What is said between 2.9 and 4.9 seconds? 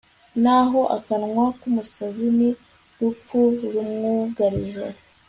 rupfu rumwugarije